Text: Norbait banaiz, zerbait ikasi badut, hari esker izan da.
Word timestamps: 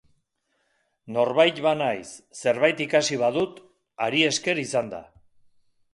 Norbait 1.17 1.61
banaiz, 1.65 2.07
zerbait 2.39 2.83
ikasi 2.89 3.21
badut, 3.25 3.61
hari 4.07 4.25
esker 4.33 4.67
izan 4.67 4.91
da. 4.95 5.07